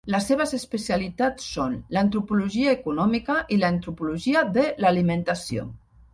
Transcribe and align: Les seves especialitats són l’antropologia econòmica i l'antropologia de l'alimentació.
Les 0.13 0.23
seves 0.29 0.51
especialitats 0.57 1.49
són 1.57 1.75
l’antropologia 1.97 2.73
econòmica 2.79 3.37
i 3.57 3.59
l'antropologia 3.61 4.45
de 4.59 4.67
l'alimentació. 4.85 5.71